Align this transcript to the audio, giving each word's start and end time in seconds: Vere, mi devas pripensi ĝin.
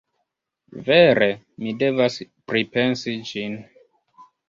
Vere, 0.87 1.27
mi 1.65 1.75
devas 1.83 2.19
pripensi 2.53 3.19
ĝin. 3.33 3.59